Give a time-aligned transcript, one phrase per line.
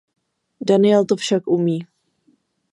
[0.69, 1.77] Daniel to však umí.